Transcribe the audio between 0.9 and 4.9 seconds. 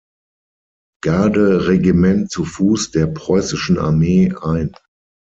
Garde-Regiment zu Fuß der preußischen Armee ein.